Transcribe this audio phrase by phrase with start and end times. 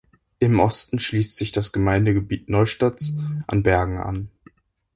[0.39, 3.13] Im Osten schließt sich das Gemeindegebiet Neustadts
[3.45, 4.31] an Bergen an.